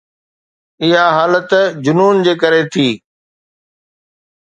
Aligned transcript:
اها 0.83 1.05
حالت 1.17 1.49
جنون 1.83 2.15
جي 2.25 2.33
ڪري 2.41 2.61
ٿي. 2.73 2.89